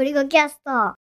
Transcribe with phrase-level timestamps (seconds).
[0.00, 0.94] ゴリゴキャスト。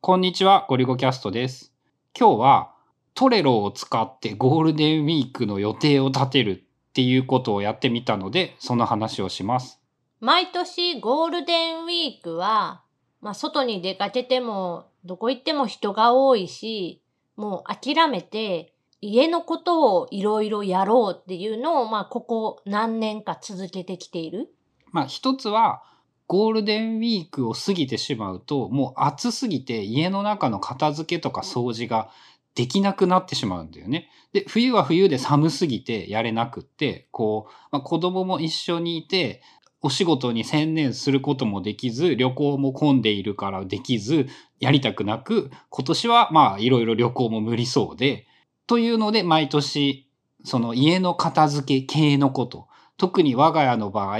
[0.00, 1.72] こんにちは、ゴリゴキャストです。
[2.16, 2.74] 今日は
[3.12, 9.80] トレロを使ってゴールデンウィークの予定を立てるっていうことをやってみたので、その話をします。
[10.20, 12.82] 毎年ゴールデンウィークは、
[13.20, 17.02] まあ外に出かけても、どこ行っても人が多いし、
[17.34, 24.54] もう諦めて、家のことをいろいろやろうっていうのを、まあここ何年か続けてきている。
[24.92, 25.82] まあ一つは、
[26.26, 32.10] ゴールデンウィークを過ぎてしまうと、もう暑すぎて家の中の片付けとか掃除が
[32.54, 34.08] できなくなってしまうんだよね。
[34.32, 39.42] で、冬は冬で寒すぎてやれなくって、こう、まあ、子供も一緒にいて、
[39.82, 44.26] お仕事に専念することもできず、旅行も混んでいるからできず、
[44.58, 48.26] やりたくなく、今年はまあいろいろ旅行も無理そうで、
[48.66, 50.08] というので毎年、
[50.44, 52.66] その家の片付け系のこと、
[52.96, 54.18] 特に我が家の場合、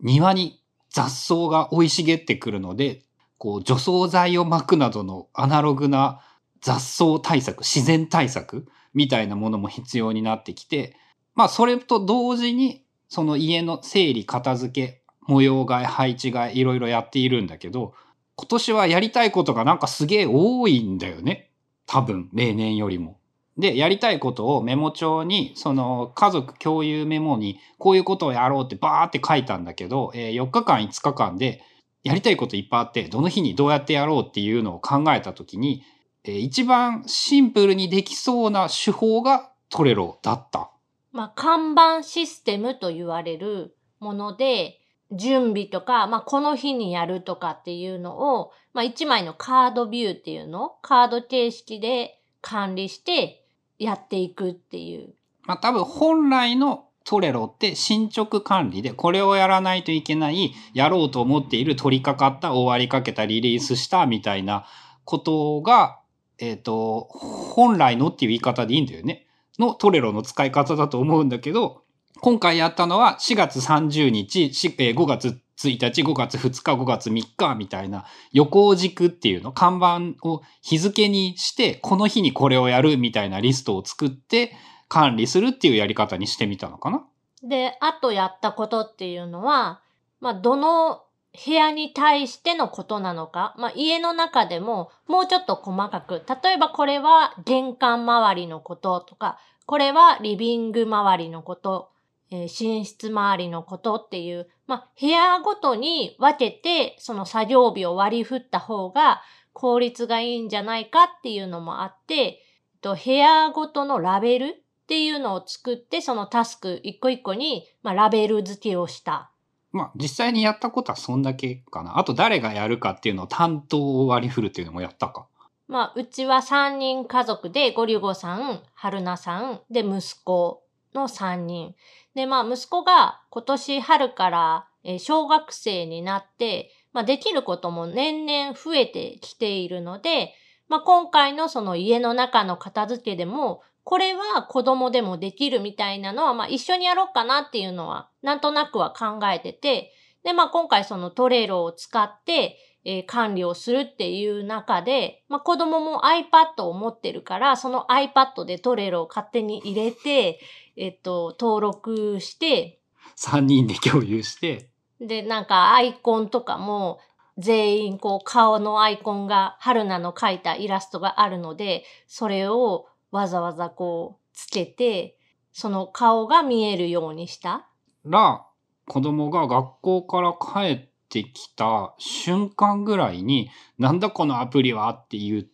[0.00, 0.60] 庭に
[0.94, 3.02] 雑草が生い茂ってくるので、
[3.36, 6.20] こう除草剤を巻くなどのアナログな
[6.60, 10.96] 雑草対策、自然対策みたいなものも必要になってきて、
[11.34, 17.92] まあそれと同時に、その家の整理、片付け、模様替え、配置替え、いろいろやっているんだけど、
[18.36, 21.50] 今年はやりたいことがなんかすげえ多いんだよね。
[21.86, 23.18] 多分、例年よりも。
[23.56, 31.62] で、やりたいことをメモ帳に、その家族共有メモに、こういうことをやろうってバーって書いたんだけど、えー4日間、5日間で、
[32.02, 35.82] やりたいこといっぱいあって、どの日にどうやってやろうっていうのを考えたときに、
[36.24, 40.70] えー一番シンプルにできそうな手法がトレロだった。
[41.12, 44.80] まあ看板システムと言われるもので、
[45.12, 53.43] 準備とか、まあこの日にやるとかっていうのを、まあ一枚のカードビューっていうのをカード形式で管理して
[53.78, 55.14] やっていくっていう。
[55.44, 64.66] まあ多分本来のトレロって進捗管理でこれをやらないといけない、やろうと思っている取り掛かった、終わりかけた、リリースしたみたいな
[65.04, 66.00] ことが、
[66.38, 69.26] えっ、と、本来のっていう言い方でいいんだよね。
[69.58, 71.82] のトレロの使い方だと思うんだけど、
[72.20, 74.44] 今回やったのは4月30日、
[74.78, 75.38] えー5月
[75.68, 84.52] 1日、5月2日、5月3日みたいな横軸っていうの、看板を日付にして、この日にこれをやるみたいなリストを作って
[84.88, 87.04] 管理するっていうやり方にしてみたのかな？
[87.42, 89.80] で、あとやったことっていうのは、
[90.20, 91.02] まあ、どの
[91.44, 101.90] 部屋に対してのことなのか、まあ、家の中でももうちょっと細かく、例えばこれは玄関周りのこととか、これはリビング周りのこと、
[102.30, 112.40] えー寝室周りのことっていう、まあ、部屋ごとに分けて、その作業日を割り振った方が効率がいいんじゃないかっていうのもあって、
[112.80, 119.30] と部屋ごとのラベルっていうのを作って、そのタスク一個一個に、まあ、ラベル付けをした。
[119.72, 121.98] まあ実際にやったことはそんだけかな。
[121.98, 125.26] あと誰がやるかっていうのを担当を割り振るっていうのもやったか。
[125.66, 130.63] まあ、うちは3人家族で、ゴリゴさん、春菜さん、で、息子
[130.94, 131.74] の3人。
[132.14, 140.34] で、まあ、息子が今年春から、え小学生になって、まあ、できることも年々増えてきているので、
[140.68, 152.56] まあ、今回のその家の中の片付けでも、これは子供でもできるみたいなのは、まあ、一緒にやろうかなっていうのは、なんとなくは考えてて、で、まあ、今回そのトレロを使って、
[152.86, 160.38] えー管理をするっていう中で、まあ、子供も iPad を持ってるから、その iPad でトレロを勝手に入れて、
[160.76, 162.80] えっと、登録して、
[163.16, 164.70] 3人で共有して、
[165.00, 166.98] で、なんかアイコンとかも、
[167.36, 175.16] 全員こう顔のアイコンが、春菜の描いたイラストがあるので、それをわざわざこうつけて、
[175.52, 177.66] その顔が見えるようにした。
[178.04, 178.44] ら、
[178.86, 185.53] 子供が学校から帰ってきた瞬間ぐらいに、なんだこのアプリはって言って、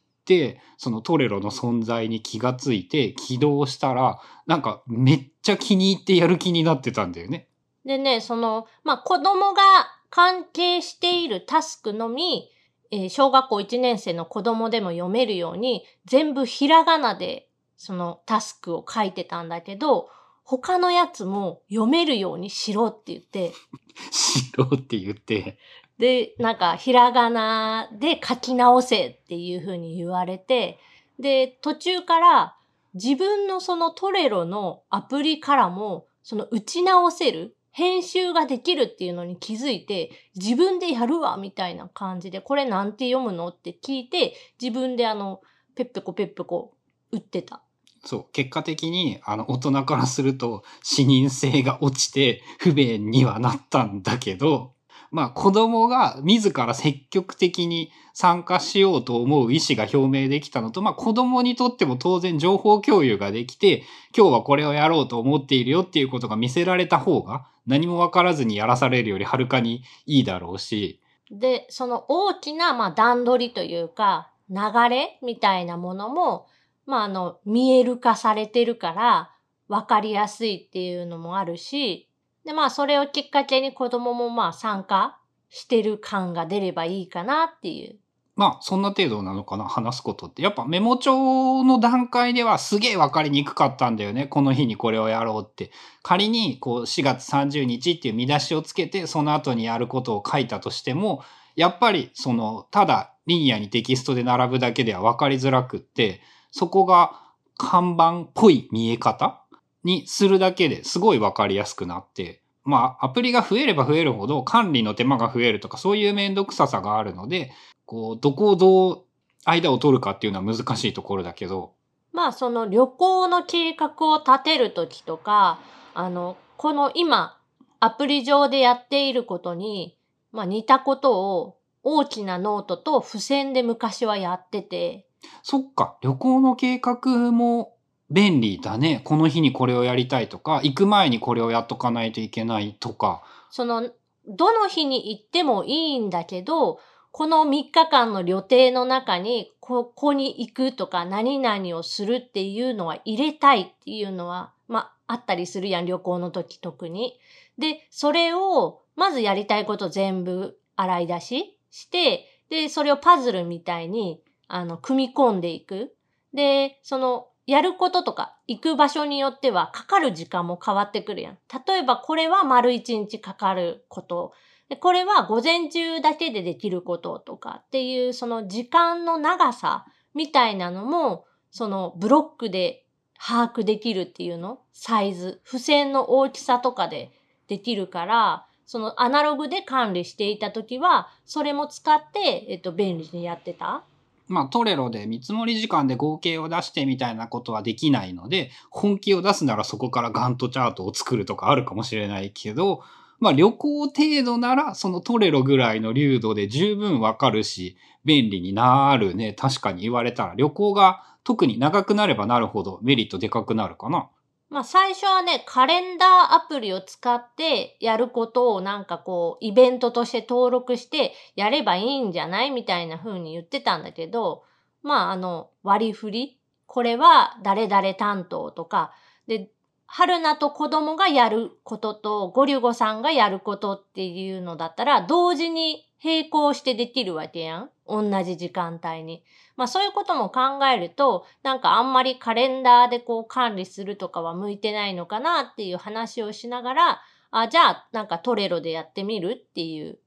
[0.77, 7.49] そのトレロの存在に気がついて起動したら、なんかめっちゃ気に入ってやる気になってたんだよね。
[7.85, 9.63] でね、その、まあ、子供が
[10.11, 12.51] 関係しているタスクのみ、
[12.91, 20.09] えー小学校1年生の子供でも読めるように、全部ひらがなで、そのタスクを書いてたんだけど、
[20.45, 23.53] 他のやつも読めるようにしろって言って、
[24.11, 25.59] しろって言って、
[26.01, 30.79] で、なんか、ひらがなで書き直せっていう風に言われて、
[31.19, 32.57] で、途中から
[32.95, 45.43] 自分のそのトレロのアプリからも、その打ち直せる、編集ができるっていうのに気づいて、自分でやるわみたいな感じで、これなんて読むのって聞いて、自分であの、
[45.77, 46.73] ペッペコペッペコ
[47.13, 47.63] 打ってた。
[48.05, 54.73] そう、結果的に、あの、大人からすると、視認性が落ちて不便にはなったんだけど、
[55.11, 63.85] まあ子供が自ら積極的に参加しようと思う意思が表明できたのと、まあ子供にとっても当然情報共有ができて、
[64.17, 71.01] 今日はこれをやろうと思っているよっていうことが見せられた方が、何もわからずにやらされるよりはるかにいいだろうし。
[71.31, 74.57] で、その大きな、まあ段取りというか、流
[74.89, 76.47] れみたいなものも、
[76.87, 79.31] まああの、見える化されてるから、
[79.69, 82.10] わかりやすいっていうのもあるし、
[82.45, 87.97] で、まあ、それをきっかけに子供もまあ参加してる感が出ればいいかなっていう。
[88.37, 90.41] まあ、そんな程度なのかな、話すことって。
[90.41, 94.27] やっぱメモ帳の段階ではすげえわかりにくかったんだよね。
[94.27, 95.71] この日にこれをやろうって。
[96.03, 101.23] 仮に、こう、4月30日っていう見出しをつけて、その後にやることを書いたとしても、
[101.55, 107.13] やっぱり、その、ただ、リニアにテキストで並ぶだけではわかりづらくって、そこが
[107.59, 109.45] 看板っぽい見え方
[109.85, 117.53] にするだけですごいわかりやすくなって、まあ、アプリが増えれば増えるほど管理の手間が増えるとか、そういうめんどくささがあるので、
[117.87, 119.05] こう、どこをどう
[119.45, 121.73] 間を取るかっていうのは難しいところだけど。
[122.13, 125.59] まあ、その旅行の計画を立てるときとか、
[125.95, 127.39] あの、この今、
[127.81, 129.97] アプリ上でやっていることに、
[130.33, 135.07] まあ似たことを大きなノートと付箋で昔はやってて。
[135.43, 137.75] そっか、旅行の計画も
[138.11, 139.01] 便利だね。
[139.05, 143.23] この日にこれをやりたいとか、行く前にこれをやっとかないといけないとか。
[143.51, 143.89] その、
[144.27, 146.81] どの日に行ってもいいんだけど、
[147.13, 157.19] この3日間の旅程の中に、ここに行くとか、何々をするっていうのは入れたいっていうのは、まあ、あったりするやん、旅行の時特に。
[157.59, 165.95] で、それを、まずやりたいこと全部洗い出しして、で、それをパズルみたいに、あの、組み込んでいく。
[166.33, 171.39] で、その、やることとか行く場所によってはかかる時間も変わってくるやん。
[171.67, 174.33] 例えばこれは丸一日かかること。
[174.69, 182.85] でこれは午前中だけでできることとかっていうその時間の長さみたいなのもそのブロックで
[183.19, 184.61] 把握できるっていうの？
[184.73, 187.11] サイズ、付箋の大きさとかで
[187.49, 193.83] できるから、そのアナログで管理していた時は、それも使って、えっと、便利にやってた。
[194.31, 202.83] まあ、トレロで見積もり時間で合計を出してみたいなことはできないので、本気を出すならそこからガントチャートを作るとかあるかもしれないけど、
[203.19, 209.35] まあ、旅行程度なら、そのトレロぐらいの流度で十分わかるし、便利になるね。
[209.35, 214.09] 確かに言われたら、旅行が特に長くなればなるほどメリットでかくなるかな。
[214.51, 224.45] まあ最初はね、カレンダーアプリを使ってやることをなんかこう、イベントとして登録してやればいいんじゃないみたいな風に言ってたんだけど、
[224.83, 228.93] まああの、割り振りこれは誰々担当とか、
[229.27, 229.51] で、
[229.87, 237.71] 春菜と子供がやることと、ゴリュゴさんがやることっていうのだったら、同時に並行してできるわけやん。
[237.91, 239.23] 同じ時間帯に。
[239.57, 247.01] まあそういうことも考えると、なんかあんまりカレンダーでこう管理するとかは向いてないのかなっていう話をしながら、
[247.31, 249.99] あ、じゃあなんかトレロでやってみるっていう。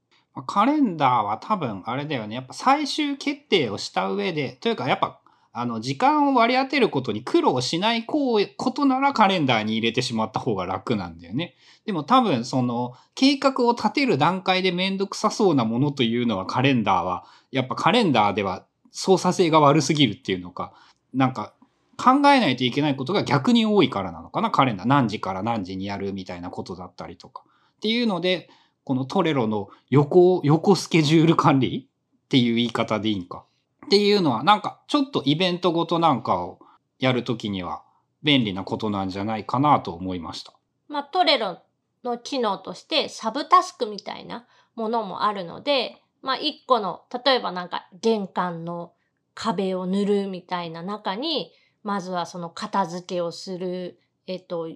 [0.46, 2.34] カレンダーは多分あれだよね。
[2.34, 5.20] やっぱ最終決定をした上で、というかやっぱ
[5.56, 11.54] あの、時間を割り当てることに苦労しないこうことならカレンダーに入れてしまった方が楽なんだよね。
[11.86, 20.72] でも多分その計画を立てる段階でめんどくさそうなものというのはカレンダーは、やっぱカレンダーでは操作性が悪すぎるっていうのか、
[21.12, 21.54] なんか
[21.96, 24.88] 考えないといけないことが逆に多いからなのかな、カレンダー。
[24.88, 27.44] 何時から何時にやるみたいなことだったりとか。
[27.76, 28.50] っていうので、
[28.82, 31.88] このトレロの横、横スケジュール管理
[32.24, 33.44] っていう言い方でいいんか。
[33.84, 36.58] っていうのは、なんかちょっとイベントごとなんかを
[36.98, 37.82] やるときには
[38.22, 40.52] 便利なことなんじゃないかなと思いました。
[40.88, 41.58] まあ、トレロ
[42.02, 48.92] の機能としてサブタスクみたいなものもあるので、まあ、一個の、例えばなんか玄関の
[49.34, 54.70] 壁を塗るみたいな中に、まずはその片付けをする、えっと、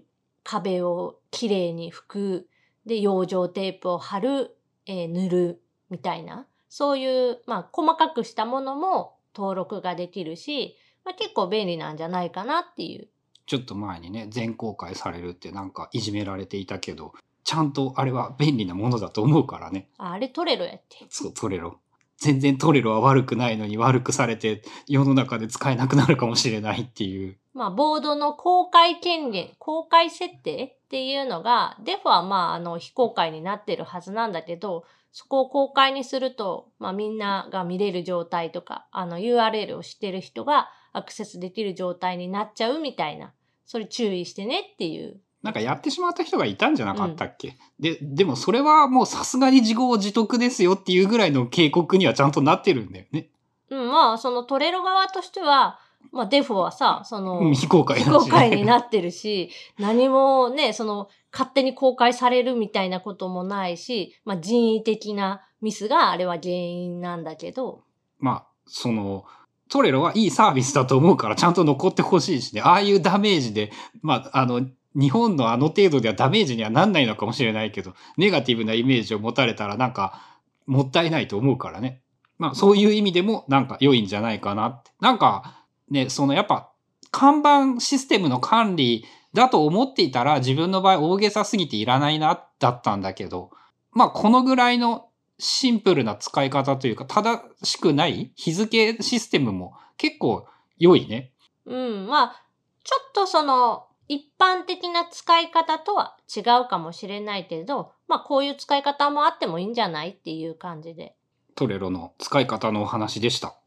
[0.45, 2.49] 壁をきれいに拭く、
[2.85, 13.09] で、養生テープを貼る、えー、塗る、みたいな、そういう、まあ、細かくしたものも登録ができるし、まあ、結構便利なんじゃないかなっていう。
[13.47, 19.89] ちょっと前にね、全公開されるってなんかいじめられていたけど、ちゃんとあれは便利なものだと思うからね。
[19.97, 21.07] あれトレロやって。
[21.09, 21.79] そう、トレロ。
[22.19, 27.39] 全然トレロは悪くないのに悪くされて世の中で使えなくなるかもしれないっていう。
[27.55, 43.33] まあ、ボードの公開権限、公開設定っていうのが、デフはまあ、あの、非公開になってるはずなんだけど、そこを公開にすると、まあ、みんなが見れる状態とか、あの、URL を知ってる人がアクセスできる状態になっちゃうみたいな、
[43.65, 45.21] それ注意してねっていう。
[45.43, 53.31] なんかやってしまった人がいたんじゃなかったっけ、で、でもそれはもうさすがに自業自得ですよっていうぐらいの警告にはちゃんとなってるんだよね。
[53.71, 55.79] うん、まあ、そのトレロ側としては、
[56.13, 67.83] まあ、デフォはさ、その、うん非公開ね公開になってるし、 何もね、その、勝手に公開されるみたいなこともないし、まあ、人為的なミスがあれは原因なんだけど、
[68.19, 69.25] まあ、その、
[69.69, 72.63] トレロはいいサービスだと思うからちゃんと残ってほしいしね。
[72.63, 74.63] ああいうダメージで、まあ、あの、
[74.95, 80.21] 日本のあの程度ではダメージにはなんないのかもしれないけど、ネガティブなイメージを持たれたらなんか、
[80.67, 82.03] もったいないと思うからね。
[82.39, 84.91] まあ、そういう意味でもなんか良いんじゃないかなって。
[85.01, 85.58] なんか、
[85.91, 86.71] ね、そのやっぱ、
[87.11, 93.51] 看板システムの管理だと思っていたら自分の場合大げさすぎていらないな、だったんだけど、
[93.93, 100.47] まあ、このぐらいのシンプルな使い方というか、正しくない日付システムも結構
[100.79, 101.33] 良いね。
[101.67, 102.43] うん、まあ、
[102.85, 110.11] ちょっとその、一般的な使い方とは違うかもしれないけど、まあ、こういう使い方もあってもいいんじゃない？
[110.11, 111.15] っていう感じで。
[111.55, 113.58] トレロの使い方のお話でした。